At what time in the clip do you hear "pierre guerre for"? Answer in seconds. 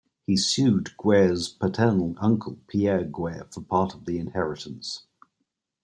2.65-3.61